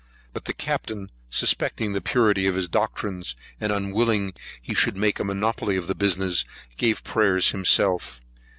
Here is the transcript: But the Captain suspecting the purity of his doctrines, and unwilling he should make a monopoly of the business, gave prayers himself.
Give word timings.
But 0.33 0.45
the 0.45 0.53
Captain 0.53 1.11
suspecting 1.29 1.93
the 1.93 2.01
purity 2.01 2.47
of 2.47 2.55
his 2.55 2.67
doctrines, 2.67 3.35
and 3.59 3.71
unwilling 3.71 4.33
he 4.59 4.73
should 4.73 4.97
make 4.97 5.19
a 5.19 5.23
monopoly 5.23 5.77
of 5.77 5.85
the 5.85 5.93
business, 5.93 6.43
gave 6.75 7.03
prayers 7.03 7.51
himself. 7.51 8.19